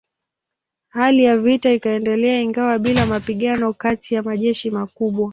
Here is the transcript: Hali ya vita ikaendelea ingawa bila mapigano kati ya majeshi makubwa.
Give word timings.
Hali 0.89 1.23
ya 1.23 1.37
vita 1.37 1.71
ikaendelea 1.71 2.39
ingawa 2.41 2.79
bila 2.79 3.05
mapigano 3.05 3.73
kati 3.73 4.15
ya 4.15 4.23
majeshi 4.23 4.69
makubwa. 4.71 5.29